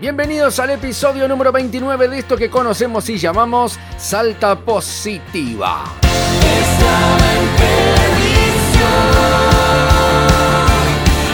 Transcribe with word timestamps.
Bienvenidos 0.00 0.58
al 0.58 0.70
episodio 0.70 1.28
número 1.28 1.52
29 1.52 2.08
de 2.08 2.20
esto 2.20 2.34
que 2.34 2.48
conocemos 2.48 3.06
y 3.10 3.18
llamamos 3.18 3.78
Salta 3.98 4.58
Positiva. 4.58 5.84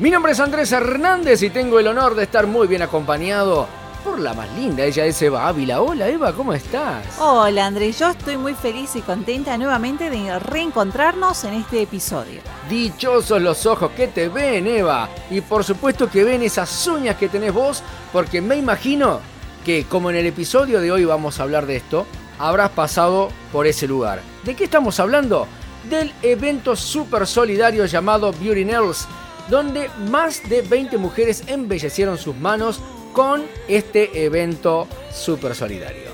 Mi 0.00 0.10
nombre 0.10 0.30
es 0.30 0.38
Andrés 0.38 0.70
Hernández 0.70 1.42
y 1.42 1.50
tengo 1.50 1.80
el 1.80 1.88
honor 1.88 2.14
de 2.14 2.22
estar 2.22 2.46
muy 2.46 2.68
bien 2.68 2.82
acompañado 2.82 3.66
por 4.02 4.18
la 4.18 4.34
más 4.34 4.50
linda. 4.56 4.84
Ella 4.84 5.06
es 5.06 5.20
Eva 5.22 5.48
Ávila. 5.48 5.80
Hola 5.80 6.08
Eva, 6.08 6.32
¿cómo 6.32 6.52
estás? 6.52 7.04
Hola 7.18 7.66
Andrés, 7.66 7.98
yo 7.98 8.10
estoy 8.10 8.36
muy 8.36 8.54
feliz 8.54 8.94
y 8.96 9.00
contenta 9.00 9.56
nuevamente 9.56 10.10
de 10.10 10.38
reencontrarnos 10.38 11.44
en 11.44 11.54
este 11.54 11.82
episodio. 11.82 12.40
Dichosos 12.68 13.40
los 13.40 13.64
ojos 13.66 13.92
que 13.92 14.08
te 14.08 14.28
ven, 14.28 14.66
Eva. 14.66 15.08
Y 15.30 15.40
por 15.40 15.64
supuesto 15.64 16.10
que 16.10 16.24
ven 16.24 16.42
esas 16.42 16.86
uñas 16.86 17.16
que 17.16 17.28
tenés 17.28 17.52
vos, 17.52 17.82
porque 18.12 18.40
me 18.40 18.56
imagino 18.56 19.20
que 19.64 19.84
como 19.84 20.10
en 20.10 20.16
el 20.16 20.26
episodio 20.26 20.80
de 20.80 20.90
hoy 20.90 21.04
vamos 21.04 21.38
a 21.38 21.44
hablar 21.44 21.66
de 21.66 21.76
esto, 21.76 22.06
habrás 22.38 22.70
pasado 22.70 23.30
por 23.52 23.66
ese 23.66 23.86
lugar. 23.86 24.20
¿De 24.44 24.54
qué 24.54 24.64
estamos 24.64 24.98
hablando? 25.00 25.46
Del 25.88 26.12
evento 26.22 26.76
super 26.76 27.26
solidario 27.26 27.86
llamado 27.86 28.32
Beauty 28.32 28.64
Nails, 28.64 29.06
donde 29.48 29.90
más 30.10 30.48
de 30.48 30.62
20 30.62 30.98
mujeres 30.98 31.44
embellecieron 31.46 32.18
sus 32.18 32.36
manos 32.36 32.80
con 33.12 33.42
este 33.68 34.24
evento 34.24 34.88
super 35.12 35.54
solidario. 35.54 36.12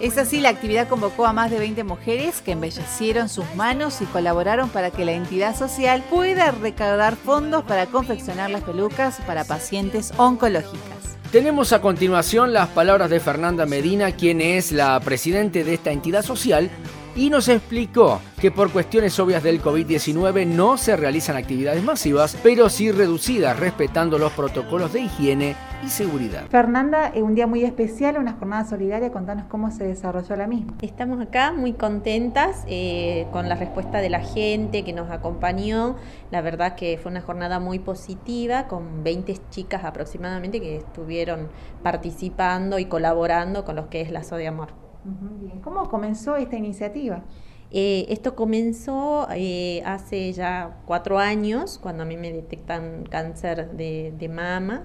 Es 0.00 0.16
así, 0.16 0.40
la 0.40 0.48
actividad 0.48 0.88
convocó 0.88 1.26
a 1.26 1.32
más 1.32 1.50
de 1.50 1.58
20 1.58 1.84
mujeres 1.84 2.40
que 2.40 2.52
embellecieron 2.52 3.28
sus 3.28 3.44
manos 3.54 4.00
y 4.00 4.04
colaboraron 4.06 4.68
para 4.68 4.90
que 4.90 5.04
la 5.04 5.12
entidad 5.12 5.56
social 5.56 6.02
pueda 6.08 6.50
recaudar 6.50 7.16
fondos 7.16 7.64
para 7.64 7.86
confeccionar 7.86 8.50
las 8.50 8.62
pelucas 8.62 9.18
para 9.26 9.44
pacientes 9.44 10.12
oncológicas. 10.16 11.17
Tenemos 11.32 11.74
a 11.74 11.82
continuación 11.82 12.54
las 12.54 12.68
palabras 12.68 13.10
de 13.10 13.20
Fernanda 13.20 13.66
Medina, 13.66 14.12
quien 14.12 14.40
es 14.40 14.72
la 14.72 14.98
presidente 15.00 15.62
de 15.62 15.74
esta 15.74 15.92
entidad 15.92 16.24
social, 16.24 16.70
y 17.14 17.28
nos 17.28 17.48
explicó 17.48 18.22
que 18.40 18.50
por 18.50 18.70
cuestiones 18.70 19.18
obvias 19.18 19.42
del 19.42 19.60
COVID-19 19.62 20.46
no 20.46 20.78
se 20.78 20.96
realizan 20.96 21.36
actividades 21.36 21.84
masivas, 21.84 22.34
pero 22.42 22.70
sí 22.70 22.92
reducidas, 22.92 23.58
respetando 23.58 24.18
los 24.18 24.32
protocolos 24.32 24.94
de 24.94 25.00
higiene 25.00 25.54
y 25.84 25.88
seguridad. 25.88 26.46
Fernanda, 26.48 27.12
un 27.16 27.34
día 27.34 27.46
muy 27.46 27.64
especial, 27.64 28.18
una 28.18 28.32
jornada 28.32 28.64
solidaria, 28.64 29.12
contanos 29.12 29.44
cómo 29.48 29.70
se 29.70 29.84
desarrolló 29.86 30.36
la 30.36 30.46
misma. 30.46 30.74
Estamos 30.82 31.20
acá 31.20 31.52
muy 31.52 31.72
contentas 31.72 32.64
eh, 32.66 33.26
con 33.32 33.48
la 33.48 33.54
respuesta 33.54 33.98
de 33.98 34.10
la 34.10 34.20
gente 34.20 34.84
que 34.84 34.92
nos 34.92 35.10
acompañó. 35.10 35.96
La 36.30 36.40
verdad 36.40 36.74
que 36.74 36.98
fue 37.00 37.10
una 37.10 37.20
jornada 37.20 37.60
muy 37.60 37.78
positiva, 37.78 38.66
con 38.66 39.04
20 39.04 39.34
chicas 39.50 39.84
aproximadamente 39.84 40.60
que 40.60 40.76
estuvieron 40.76 41.48
participando 41.82 42.78
y 42.78 42.86
colaborando 42.86 43.64
con 43.64 43.76
los 43.76 43.86
que 43.86 44.00
es 44.00 44.10
Lazo 44.10 44.36
de 44.36 44.48
Amor. 44.48 44.68
¿Cómo 45.62 45.88
comenzó 45.88 46.36
esta 46.36 46.56
iniciativa? 46.56 47.22
Eh, 47.70 48.06
esto 48.08 48.34
comenzó 48.34 49.28
eh, 49.34 49.82
hace 49.84 50.32
ya 50.32 50.78
cuatro 50.86 51.18
años, 51.18 51.78
cuando 51.78 52.02
a 52.04 52.06
mí 52.06 52.16
me 52.16 52.32
detectan 52.32 53.04
cáncer 53.04 53.72
de, 53.72 54.30
mama. 54.32 54.84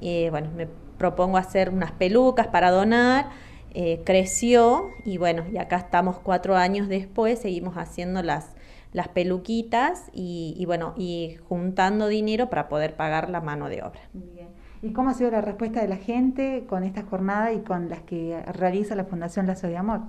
Eh, 0.00 0.28
bueno, 0.30 0.50
me 0.56 0.66
propongo 0.98 1.36
hacer 1.36 1.70
unas 1.70 1.92
pelucas 1.92 2.48
para 2.48 2.70
donar, 2.70 3.28
eh, 3.76 4.02
creció 4.04 4.90
y 5.04 5.18
bueno, 5.18 5.44
y 5.52 5.58
acá 5.58 5.76
estamos 5.76 6.18
cuatro 6.18 6.56
años 6.56 6.88
después, 6.88 7.40
seguimos 7.40 7.76
haciendo 7.76 8.22
las, 8.22 8.54
las 8.92 9.08
peluquitas 9.08 10.10
y, 10.12 10.62
bueno, 10.66 10.94
y 10.96 11.36
juntando 11.48 12.06
dinero 12.06 12.50
para 12.50 12.68
poder 12.68 12.94
pagar 12.94 13.30
la 13.30 13.40
mano 13.40 13.68
de 13.68 13.82
obra. 13.82 14.00
¿Y 14.82 14.92
cómo 14.92 15.10
ha 15.10 15.14
sido 15.14 15.30
la 15.30 15.40
respuesta 15.40 15.80
de 15.80 15.88
la 15.88 15.96
gente 15.96 16.64
con 16.68 16.84
esta 16.84 17.02
jornada 17.02 17.52
y 17.52 17.60
con 17.60 17.88
las 17.88 18.02
que 18.02 18.40
realiza 18.52 18.94
la 18.94 19.04
Fundación 19.04 19.46
Lazo 19.46 19.66
de 19.66 19.76
Amor? 19.76 20.02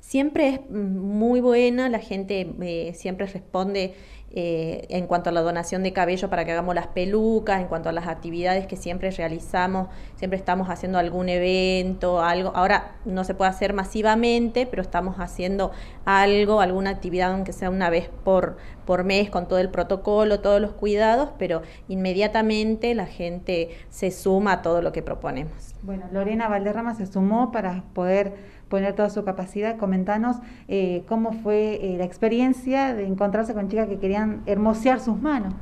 Siempre 0.00 0.48
es 0.48 0.70
muy 0.70 1.40
buena, 1.40 1.88
la 1.88 1.98
gente 1.98 2.54
eh, 2.60 2.92
siempre 2.94 3.26
responde 3.26 3.94
eh, 4.38 4.84
en 4.90 5.06
cuanto 5.06 5.30
a 5.30 5.32
la 5.32 5.40
donación 5.40 5.82
de 5.82 5.92
cabello 5.92 6.28
para 6.28 6.44
que 6.44 6.52
hagamos 6.52 6.74
las 6.74 6.88
pelucas, 6.88 7.60
en 7.60 7.68
cuanto 7.68 7.88
a 7.88 7.92
las 7.92 8.06
actividades 8.06 8.66
que 8.66 8.76
siempre 8.76 9.10
realizamos, 9.10 9.88
siempre 10.16 10.36
estamos 10.36 10.68
haciendo 10.68 10.98
algún 10.98 11.28
evento, 11.28 12.20
algo. 12.20 12.52
Ahora 12.54 12.96
no 13.04 13.24
se 13.24 13.34
puede 13.34 13.50
hacer 13.50 13.72
masivamente, 13.72 14.66
pero 14.66 14.82
estamos 14.82 15.16
haciendo 15.20 15.70
algo, 16.04 16.60
alguna 16.60 16.90
actividad, 16.90 17.32
aunque 17.32 17.52
sea 17.52 17.70
una 17.70 17.88
vez 17.88 18.10
por, 18.24 18.58
por 18.84 19.04
mes, 19.04 19.30
con 19.30 19.48
todo 19.48 19.58
el 19.58 19.70
protocolo, 19.70 20.40
todos 20.40 20.60
los 20.60 20.72
cuidados, 20.72 21.30
pero 21.38 21.62
inmediatamente 21.88 22.94
la 22.94 23.06
gente 23.06 23.70
se 23.90 24.10
suma 24.10 24.52
a 24.52 24.62
todo 24.62 24.82
lo 24.82 24.92
que 24.92 25.02
proponemos. 25.02 25.74
Bueno, 25.82 26.08
Lorena 26.12 26.48
Valderrama 26.48 26.94
se 26.94 27.06
sumó 27.06 27.52
para 27.52 27.84
poder 27.94 28.34
poner 28.68 28.94
toda 28.94 29.10
su 29.10 29.24
capacidad. 29.24 29.76
Comentanos 29.76 30.36
eh, 30.68 31.04
cómo 31.08 31.32
fue 31.32 31.78
eh, 31.82 31.96
la 31.98 32.04
experiencia 32.04 32.94
de 32.94 33.06
encontrarse 33.06 33.54
con 33.54 33.68
chicas 33.68 33.88
que 33.88 33.98
querían 33.98 34.42
hermosear 34.46 35.00
sus 35.00 35.20
manos. 35.20 35.54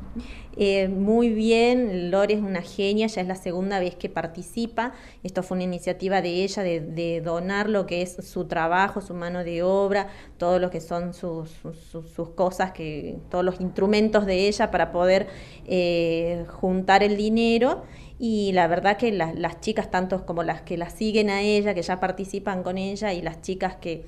Eh, 0.57 0.87
muy 0.87 1.29
bien, 1.29 2.11
Lore 2.11 2.35
es 2.35 2.41
una 2.41 2.61
genia, 2.61 3.07
ya 3.07 3.21
es 3.21 3.27
la 3.27 3.35
segunda 3.35 3.79
vez 3.79 3.95
que 3.95 4.09
participa. 4.09 4.93
Esto 5.23 5.43
fue 5.43 5.55
una 5.55 5.63
iniciativa 5.63 6.21
de 6.21 6.43
ella 6.43 6.63
de, 6.63 7.21
donar 7.23 7.69
lo 7.69 7.85
que 7.85 8.01
es 8.01 8.15
su 8.25 8.45
trabajo, 8.45 9.01
su 9.01 9.13
mano 9.13 9.43
de 9.43 9.63
obra, 9.63 10.07
todo 10.37 10.59
lo 10.59 10.69
que 10.69 10.81
son 10.81 11.13
sus, 11.13 11.51
sus, 11.91 12.29
cosas, 12.29 12.71
que, 12.71 13.17
todos 13.29 13.43
los 13.43 13.59
instrumentos 13.59 14.25
de 14.25 14.47
ella 14.47 14.71
para 14.71 14.91
poder 14.91 15.27
juntar 16.47 17.03
el 17.03 17.17
dinero 17.17 17.83
y 18.17 18.53
la 18.53 18.67
verdad 18.67 18.97
que 18.97 19.11
las 19.11 19.59
chicas, 19.59 19.91
tanto 19.91 20.25
como 20.25 20.43
las 20.43 20.61
que 20.61 20.77
la 20.77 20.89
siguen 20.89 21.29
a 21.29 21.41
ella, 21.41 21.73
que 21.73 21.81
ya 21.81 21.99
participan 21.99 22.63
con 22.63 22.77
ella, 22.77 23.13
y 23.13 23.21
las 23.21 23.41
chicas 23.41 23.75
que, 23.75 24.05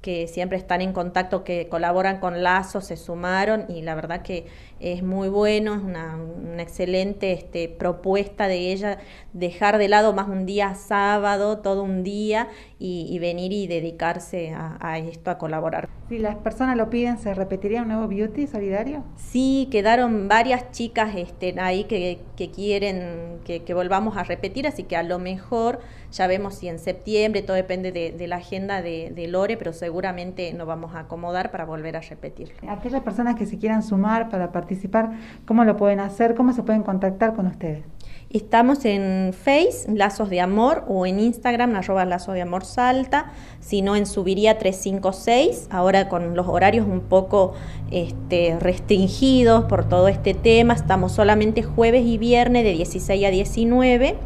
que 0.00 0.26
siempre 0.28 0.56
están 0.56 0.80
en 0.80 0.92
contacto, 0.92 1.44
que 1.44 1.68
colaboran 1.68 2.20
con 2.20 2.42
Lazo, 2.42 2.80
se 2.80 2.96
sumaron 2.96 3.66
y 3.68 3.82
la 3.82 3.94
verdad 3.94 4.22
que 4.22 4.46
es 4.80 5.02
muy 5.02 5.28
bueno, 5.28 5.74
es 5.74 5.82
una, 5.82 6.18
excelente 6.58 7.32
este, 7.32 7.68
propuesta 7.68 8.48
de 8.48 8.72
ella, 8.72 8.98
dejar 9.32 9.78
de 9.78 9.88
lado 9.88 10.12
más 10.14 10.28
un 10.28 10.46
día 10.46 10.74
sábado, 10.74 11.58
todo 11.58 11.82
un 11.82 12.02
día 12.02 12.48
y, 12.78 13.18
venir 13.18 13.52
y 13.52 13.66
dedicarse 13.66 14.54
a, 14.54 14.98
esto, 14.98 15.30
a 15.30 15.36
colaborar. 15.36 15.88
Si 16.08 16.18
las 16.18 16.36
personas 16.36 16.76
lo 16.76 16.88
piden, 16.88 17.18
¿se 17.18 17.34
repetiría 17.34 17.82
un 17.82 17.88
nuevo 17.88 18.08
beauty 18.08 18.46
solidario? 18.46 19.04
Sí, 19.16 19.68
quedaron 19.70 20.28
varias 20.28 20.70
chicas 20.72 21.14
este, 21.14 21.54
ahí 21.60 21.84
que, 21.84 22.20
quieren 22.54 23.40
que, 23.44 23.74
volvamos 23.74 24.16
a 24.16 24.24
repetir, 24.24 24.66
así 24.66 24.84
que 24.84 24.96
a 24.96 25.02
lo 25.02 25.18
mejor 25.18 25.80
ya 26.10 26.26
vemos 26.26 26.54
si 26.54 26.68
en 26.68 26.78
septiembre, 26.78 27.42
todo 27.42 27.56
depende 27.56 27.92
de, 27.92 28.26
la 28.26 28.36
agenda 28.36 28.82
de, 28.82 29.12
de 29.14 29.28
Lore, 29.28 29.56
pero 29.56 29.72
seguramente 29.90 30.52
nos 30.52 30.68
vamos 30.68 30.94
a 30.94 31.00
acomodar 31.00 31.50
para 31.50 31.64
volver 31.64 31.96
a 31.96 32.00
repetirlo. 32.00 32.54
Aquellas 32.70 33.02
personas 33.02 33.34
que 33.34 33.44
se 33.44 33.58
quieran 33.58 33.82
sumar 33.82 34.28
para 34.28 34.52
participar 34.52 35.10
¿cómo 35.46 35.64
lo 35.64 35.76
pueden 35.76 35.98
hacer? 35.98 36.36
¿Cómo 36.36 36.52
se 36.52 36.62
pueden 36.62 36.84
contactar 36.84 37.34
con 37.34 37.48
ustedes? 37.48 37.82
Estamos 38.30 38.84
en 38.84 39.32
Face, 39.32 39.92
Lazos 39.92 40.30
de 40.30 40.40
Amor, 40.40 40.84
o 40.86 41.06
en 41.06 41.18
Instagram, 41.18 41.74
arroba 41.74 42.04
Lazos 42.04 42.34
de 42.34 42.42
Amor 42.42 42.64
Salta, 42.64 43.32
si 43.58 43.82
no 43.82 43.96
en 43.96 44.06
Subiría 44.06 44.58
356, 44.58 45.66
ahora 45.72 46.08
con 46.08 46.36
los 46.36 46.46
horarios 46.46 46.86
un 46.86 47.00
poco 47.00 47.54
este, 47.90 48.56
restringidos 48.60 49.64
por 49.64 49.88
todo 49.88 50.06
este 50.06 50.34
tema, 50.34 50.74
estamos 50.74 51.10
solamente 51.10 51.64
jueves 51.64 52.06
y 52.06 52.18
viernes 52.18 52.62
de 52.62 52.74
16 52.74 53.24
a 53.26 53.30
19, 53.30 54.16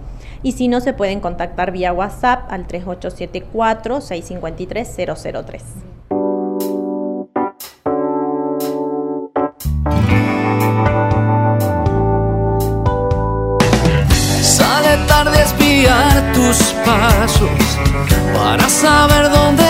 y 0.44 0.53
si 0.53 0.69
no 0.69 0.81
se 0.81 0.93
pueden 0.93 1.19
contactar 1.19 1.72
vía 1.72 1.93
WhatsApp 1.93 2.44
al 2.53 2.69
3874 2.69 4.00
653 4.00 4.96
003. 5.46 5.64
tus 16.35 16.75
pasos 16.85 17.50
para 18.35 18.69
saber 18.69 19.31
dónde 19.31 19.63